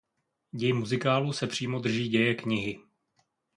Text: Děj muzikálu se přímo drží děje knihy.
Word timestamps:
Děj 0.51 0.73
muzikálu 0.73 1.33
se 1.33 1.47
přímo 1.47 1.79
drží 1.79 2.07
děje 2.09 2.35
knihy. 2.35 2.79